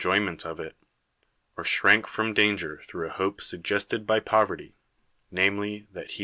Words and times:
'oyinent 0.03 0.47
of 0.47 0.59
it: 0.59 0.75
or 1.55 1.63
shrank 1.63 2.07
from 2.07 2.33
"iiiger 2.33 2.81
through 2.85 3.05
a 3.05 3.11
hope 3.11 3.39
suggested 3.39 4.07
by 4.07 4.19
pov 4.19 4.47
PERICLES 4.47 4.69
erty, 4.69 4.73
namely, 5.29 5.85
that 5.91 6.09
he 6.09 6.19
ir. 6.19 6.19